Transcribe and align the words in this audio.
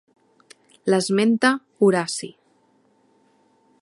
L'esmenta 0.93 1.51
Horaci. 1.89 2.31